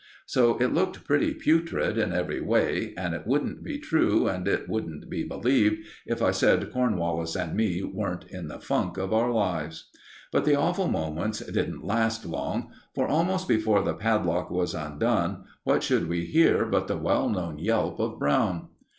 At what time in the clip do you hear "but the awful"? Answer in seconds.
10.31-10.87